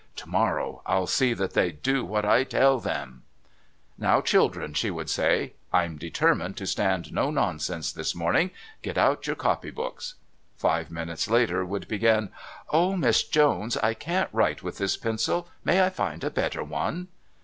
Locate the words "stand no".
6.65-7.29